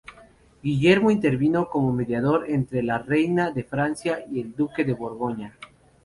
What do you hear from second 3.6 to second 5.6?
Francia y el duque de Borgoña.